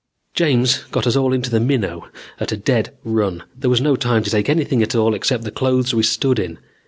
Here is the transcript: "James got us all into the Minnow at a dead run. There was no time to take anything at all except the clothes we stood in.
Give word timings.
"James 0.33 0.79
got 0.89 1.05
us 1.05 1.15
all 1.15 1.31
into 1.31 1.51
the 1.51 1.59
Minnow 1.59 2.07
at 2.39 2.51
a 2.51 2.57
dead 2.57 2.97
run. 3.03 3.43
There 3.55 3.69
was 3.69 3.81
no 3.81 3.95
time 3.95 4.23
to 4.23 4.31
take 4.31 4.49
anything 4.49 4.81
at 4.81 4.95
all 4.95 5.13
except 5.13 5.43
the 5.43 5.51
clothes 5.51 5.93
we 5.93 6.01
stood 6.01 6.39
in. 6.39 6.57